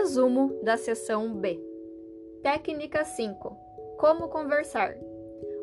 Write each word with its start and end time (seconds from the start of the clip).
Resumo 0.00 0.60
da 0.62 0.76
seção 0.76 1.34
B. 1.34 1.60
Técnica 2.40 3.04
5. 3.04 3.56
Como 3.98 4.28
conversar. 4.28 4.96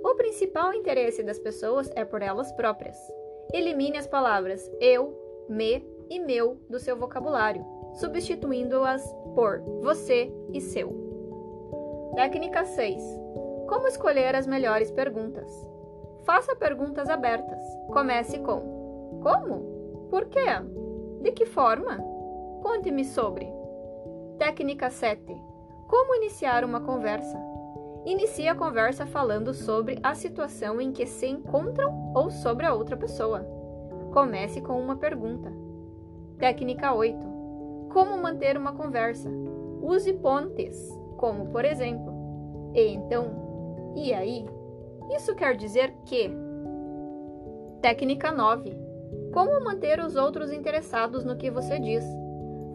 O 0.04 0.14
principal 0.16 0.74
interesse 0.74 1.24
das 1.24 1.40
pessoas 1.40 1.90
é 1.96 2.04
por 2.04 2.22
elas 2.22 2.52
próprias. 2.52 2.98
Elimine 3.54 3.98
as 3.98 4.06
palavras 4.06 4.70
eu, 4.82 5.18
me 5.48 5.82
e 6.10 6.20
meu 6.20 6.60
do 6.70 6.80
seu 6.80 6.98
vocabulário, 6.98 7.66
substituindo-as 7.94 9.10
por 9.36 9.62
você 9.82 10.30
e 10.52 10.60
seu. 10.60 12.12
Técnica 12.16 12.66
6. 12.66 13.02
Como 13.70 13.88
escolher 13.88 14.36
as 14.36 14.46
melhores 14.46 14.92
perguntas. 14.92 15.50
Faça 16.26 16.54
perguntas 16.58 17.10
abertas. 17.10 17.64
Comece 17.88 18.40
com: 18.40 19.22
Como? 19.24 20.10
Por 20.10 20.26
quê? 20.26 20.46
De 21.22 21.32
que 21.32 21.46
forma? 21.46 22.04
Conte-me 22.62 23.06
sobre. 23.06 23.55
Técnica 24.38 24.90
7. 24.90 25.34
Como 25.88 26.16
iniciar 26.16 26.66
uma 26.66 26.82
conversa? 26.82 27.40
Inicie 28.06 28.50
a 28.50 28.56
conversa 28.56 29.06
falando 29.06 29.54
sobre 29.54 29.98
a 30.04 30.14
situação 30.14 30.82
em 30.82 30.92
que 30.92 31.06
se 31.06 31.26
encontram 31.26 32.12
ou 32.14 32.30
sobre 32.30 32.66
a 32.66 32.74
outra 32.74 32.98
pessoa. 32.98 33.46
Comece 34.12 34.60
com 34.60 34.78
uma 34.78 34.98
pergunta. 34.98 35.52
Técnica 36.38 36.94
8. 36.94 37.18
Como 37.94 38.22
manter 38.22 38.58
uma 38.58 38.74
conversa? 38.74 39.30
Use 39.82 40.12
pontes, 40.14 40.78
como 41.16 41.46
por 41.48 41.64
exemplo, 41.64 42.14
e 42.74 42.90
então, 42.90 43.94
e 43.96 44.14
aí? 44.14 44.46
Isso 45.16 45.34
quer 45.34 45.56
dizer 45.56 45.94
que. 46.06 46.30
Técnica 47.82 48.34
9. 48.34 48.78
Como 49.34 49.64
manter 49.64 50.02
os 50.02 50.18
outros 50.18 50.52
interessados 50.52 51.24
no 51.24 51.38
que 51.38 51.50
você 51.50 51.80
diz? 51.80 52.04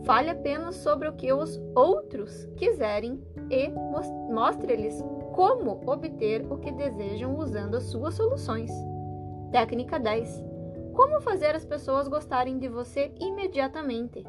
Fale 0.05 0.31
apenas 0.31 0.77
sobre 0.77 1.09
o 1.09 1.13
que 1.13 1.33
os 1.33 1.61
outros 1.75 2.47
quiserem 2.57 3.23
e 3.51 3.69
mostre-lhes 4.33 5.03
como 5.35 5.83
obter 5.87 6.47
o 6.51 6.59
que 6.59 6.73
desejam 6.73 7.37
usando 7.37 7.77
as 7.77 7.85
suas 7.85 8.15
soluções. 8.15 8.71
Técnica 9.53 9.99
10. 9.99 10.45
Como 10.95 11.21
fazer 11.21 11.55
as 11.55 11.65
pessoas 11.65 12.09
gostarem 12.09 12.59
de 12.59 12.69
você 12.69 13.13
imediatamente? 13.19 14.25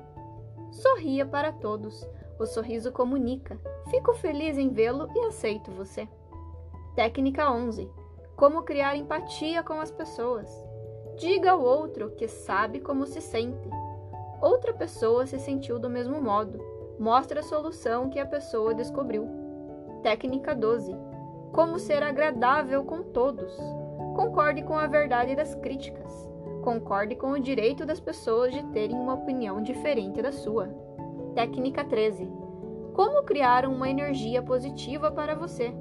Sorria 0.72 1.26
para 1.26 1.52
todos. 1.52 2.08
O 2.40 2.46
sorriso 2.46 2.92
comunica. 2.92 3.60
Fico 3.90 4.14
feliz 4.14 4.58
em 4.58 4.70
vê-lo 4.70 5.08
e 5.16 5.20
aceito 5.26 5.72
você. 5.72 6.08
Técnica 6.96 7.52
11. 7.52 7.90
Como 8.36 8.64
criar 8.64 8.96
empatia 8.96 9.64
com 9.64 9.80
as 9.80 9.92
pessoas. 9.92 10.50
Diga 11.18 11.52
ao 11.52 11.62
outro 11.62 12.12
que 12.12 12.28
sabe 12.28 12.80
como 12.80 13.06
se 13.06 13.22
sente. 13.22 13.70
Outra 14.42 14.74
pessoa 14.74 15.28
se 15.28 15.38
sentiu 15.38 15.78
do 15.78 15.90
mesmo 15.90 16.20
modo. 16.20 16.60
Mostre 16.98 17.40
a 17.40 17.44
solução 17.44 18.10
que 18.10 18.20
a 18.20 18.26
pessoa 18.26 18.74
descobriu. 18.74 19.28
Técnica 20.02 20.56
12. 20.56 20.96
Como 21.52 21.78
ser 21.78 22.02
agradável 22.02 22.84
com 22.84 23.04
todos. 23.04 23.56
Concorde 24.16 24.64
com 24.64 24.78
a 24.78 24.88
verdade 24.88 25.36
das 25.36 25.54
críticas. 25.56 26.12
Concorde 26.64 27.16
com 27.16 27.32
o 27.32 27.40
direito 27.40 27.86
das 27.86 28.00
pessoas 28.00 28.52
de 28.52 28.64
terem 28.68 28.98
uma 28.98 29.14
opinião 29.14 29.62
diferente 29.62 30.22
da 30.22 30.32
sua. 30.32 30.70
Técnica 31.36 31.84
13. 31.84 32.28
Como 32.94 33.24
criar 33.24 33.66
uma 33.66 33.90
energia 33.90 34.42
positiva 34.42 35.12
para 35.12 35.36
você. 35.36 35.74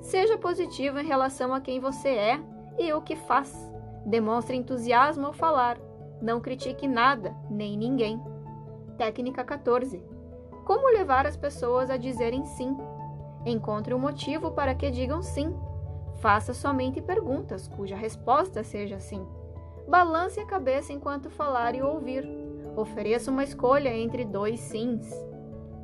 Seja 0.00 0.38
positivo 0.38 0.98
em 0.98 1.06
relação 1.06 1.52
a 1.52 1.60
quem 1.60 1.78
você 1.78 2.08
é 2.08 2.40
e 2.78 2.92
o 2.92 3.02
que 3.02 3.16
faz. 3.16 3.54
Demonstre 4.04 4.56
entusiasmo 4.56 5.26
ao 5.26 5.32
falar. 5.32 5.78
Não 6.22 6.40
critique 6.40 6.86
nada, 6.86 7.34
nem 7.50 7.76
ninguém. 7.76 8.22
Técnica 8.96 9.42
14. 9.42 10.00
Como 10.64 10.96
levar 10.96 11.26
as 11.26 11.36
pessoas 11.36 11.90
a 11.90 11.96
dizerem 11.96 12.44
sim? 12.44 12.76
Encontre 13.44 13.92
um 13.92 13.98
motivo 13.98 14.52
para 14.52 14.72
que 14.72 14.88
digam 14.88 15.20
sim. 15.20 15.52
Faça 16.20 16.54
somente 16.54 17.00
perguntas 17.00 17.66
cuja 17.66 17.96
resposta 17.96 18.62
seja 18.62 19.00
sim. 19.00 19.26
Balance 19.88 20.38
a 20.38 20.46
cabeça 20.46 20.92
enquanto 20.92 21.28
falar 21.28 21.74
e 21.74 21.82
ouvir. 21.82 22.24
Ofereça 22.76 23.28
uma 23.28 23.42
escolha 23.42 23.92
entre 23.92 24.24
dois 24.24 24.60
sims. 24.60 25.12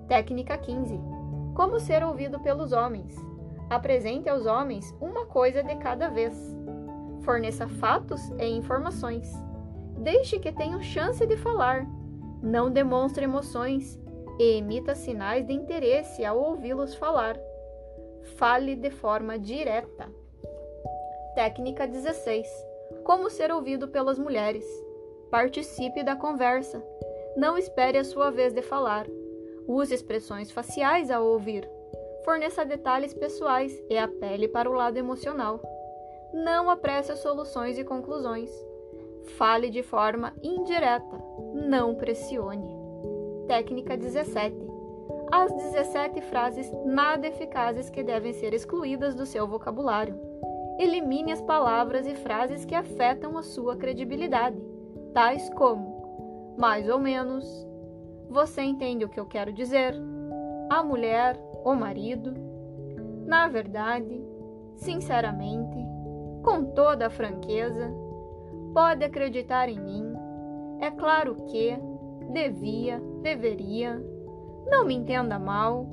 Técnica 0.06 0.56
15. 0.56 1.00
Como 1.52 1.80
ser 1.80 2.04
ouvido 2.04 2.38
pelos 2.38 2.70
homens? 2.70 3.12
Apresente 3.68 4.28
aos 4.28 4.46
homens 4.46 4.94
uma 5.00 5.26
coisa 5.26 5.64
de 5.64 5.74
cada 5.74 6.08
vez. 6.08 6.32
Forneça 7.22 7.66
fatos 7.66 8.30
e 8.38 8.46
informações. 8.46 9.47
Deixe 9.98 10.38
que 10.38 10.52
tenham 10.52 10.82
chance 10.82 11.24
de 11.26 11.36
falar. 11.36 11.86
Não 12.42 12.70
demonstre 12.70 13.24
emoções 13.24 13.98
e 14.38 14.56
emita 14.58 14.94
sinais 14.94 15.46
de 15.46 15.52
interesse 15.52 16.24
ao 16.24 16.38
ouvi-los 16.38 16.94
falar. 16.94 17.38
Fale 18.36 18.74
de 18.76 18.90
forma 18.90 19.38
direta. 19.38 20.08
Técnica 21.34 21.86
16. 21.86 22.46
Como 23.04 23.28
ser 23.28 23.52
ouvido 23.52 23.88
pelas 23.88 24.18
mulheres. 24.18 24.64
Participe 25.30 26.02
da 26.02 26.16
conversa. 26.16 26.82
Não 27.36 27.58
espere 27.58 27.98
a 27.98 28.04
sua 28.04 28.30
vez 28.30 28.52
de 28.52 28.62
falar. 28.62 29.06
Use 29.66 29.94
expressões 29.94 30.50
faciais 30.50 31.10
ao 31.10 31.26
ouvir 31.26 31.68
forneça 32.28 32.62
detalhes 32.62 33.14
pessoais 33.14 33.82
e 33.88 33.96
apele 33.96 34.48
para 34.48 34.68
o 34.68 34.74
lado 34.74 34.98
emocional. 34.98 35.62
Não 36.30 36.68
apresse 36.68 37.16
soluções 37.16 37.78
e 37.78 37.84
conclusões. 37.84 38.50
Fale 39.36 39.70
de 39.70 39.82
forma 39.82 40.32
indireta, 40.42 41.22
não 41.54 41.94
pressione. 41.94 42.68
Técnica 43.46 43.96
17. 43.96 44.56
As 45.30 45.52
17 45.52 46.20
frases 46.22 46.72
nada 46.84 47.26
eficazes 47.26 47.90
que 47.90 48.02
devem 48.02 48.32
ser 48.32 48.54
excluídas 48.54 49.14
do 49.14 49.26
seu 49.26 49.46
vocabulário. 49.46 50.18
Elimine 50.78 51.32
as 51.32 51.42
palavras 51.42 52.06
e 52.06 52.14
frases 52.14 52.64
que 52.64 52.74
afetam 52.74 53.36
a 53.36 53.42
sua 53.42 53.76
credibilidade, 53.76 54.60
tais 55.12 55.48
como 55.50 55.98
mais 56.58 56.88
ou 56.88 56.98
menos, 56.98 57.46
você 58.28 58.62
entende 58.62 59.04
o 59.04 59.08
que 59.08 59.20
eu 59.20 59.26
quero 59.26 59.52
dizer, 59.52 59.94
a 60.68 60.82
mulher, 60.82 61.40
o 61.64 61.72
marido. 61.72 62.34
Na 63.24 63.46
verdade, 63.46 64.20
sinceramente, 64.74 65.78
com 66.42 66.64
toda 66.64 67.06
a 67.06 67.10
franqueza, 67.10 67.94
pode 68.72 69.04
acreditar 69.04 69.68
em 69.68 69.78
mim. 69.78 70.12
É 70.80 70.90
claro 70.90 71.34
que 71.46 71.76
devia, 72.32 73.00
deveria. 73.22 74.02
Não 74.66 74.84
me 74.84 74.94
entenda 74.94 75.38
mal. 75.38 75.86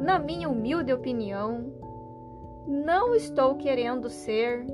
Na 0.00 0.18
minha 0.18 0.48
humilde 0.48 0.92
opinião, 0.92 1.72
não 2.66 3.14
estou 3.14 3.56
querendo 3.56 4.08
ser. 4.08 4.64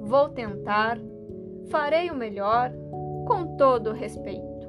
Vou 0.00 0.28
tentar. 0.28 0.98
Farei 1.70 2.10
o 2.10 2.16
melhor, 2.16 2.72
com 3.26 3.56
todo 3.56 3.92
respeito. 3.92 4.66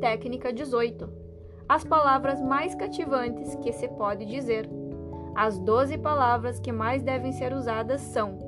Técnica 0.00 0.52
18 0.52 1.24
as 1.68 1.82
palavras 1.82 2.40
mais 2.42 2.74
cativantes 2.74 3.54
que 3.56 3.72
se 3.72 3.88
pode 3.88 4.26
dizer. 4.26 4.68
As 5.34 5.58
doze 5.58 5.98
palavras 5.98 6.60
que 6.60 6.70
mais 6.70 7.02
devem 7.02 7.32
ser 7.32 7.52
usadas 7.52 8.00
são 8.00 8.38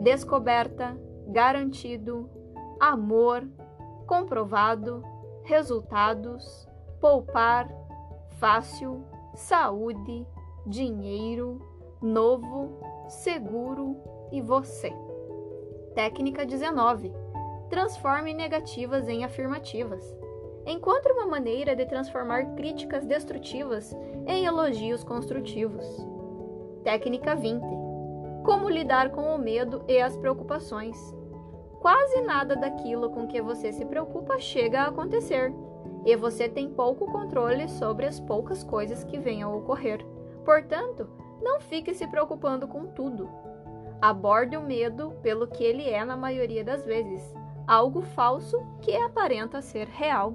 descoberta, 0.00 0.96
garantido, 1.28 2.28
amor, 2.78 3.46
comprovado, 4.06 5.02
resultados, 5.44 6.68
poupar, 7.00 7.68
fácil, 8.38 9.04
saúde, 9.34 10.26
dinheiro, 10.66 11.60
novo, 12.00 12.80
seguro 13.08 13.96
e 14.32 14.40
você. 14.40 14.92
Técnica 15.94 16.46
19. 16.46 17.12
Transforme 17.68 18.32
negativas 18.32 19.08
em 19.08 19.24
afirmativas. 19.24 20.02
Encontre 20.66 21.12
uma 21.12 21.26
maneira 21.26 21.74
de 21.74 21.86
transformar 21.86 22.54
críticas 22.54 23.06
destrutivas 23.06 23.96
em 24.26 24.44
elogios 24.44 25.02
construtivos. 25.02 25.86
Técnica 26.84 27.34
20. 27.34 27.60
Como 28.44 28.68
lidar 28.68 29.10
com 29.10 29.34
o 29.34 29.38
medo 29.38 29.82
e 29.88 30.00
as 30.00 30.16
preocupações. 30.16 30.96
Quase 31.80 32.20
nada 32.20 32.54
daquilo 32.54 33.08
com 33.08 33.26
que 33.26 33.40
você 33.40 33.72
se 33.72 33.86
preocupa 33.86 34.38
chega 34.38 34.82
a 34.82 34.88
acontecer, 34.88 35.50
e 36.04 36.14
você 36.14 36.46
tem 36.46 36.68
pouco 36.68 37.10
controle 37.10 37.68
sobre 37.68 38.04
as 38.04 38.20
poucas 38.20 38.62
coisas 38.62 39.02
que 39.02 39.18
venham 39.18 39.50
a 39.50 39.56
ocorrer. 39.56 40.04
Portanto, 40.44 41.08
não 41.40 41.58
fique 41.58 41.94
se 41.94 42.06
preocupando 42.06 42.68
com 42.68 42.86
tudo. 42.86 43.28
Aborde 44.00 44.58
o 44.58 44.62
medo 44.62 45.12
pelo 45.22 45.46
que 45.46 45.64
ele 45.64 45.88
é 45.88 46.04
na 46.04 46.16
maioria 46.16 46.62
das 46.62 46.84
vezes, 46.84 47.34
algo 47.66 48.02
falso 48.02 48.58
que 48.82 48.94
aparenta 48.94 49.62
ser 49.62 49.86
real. 49.88 50.34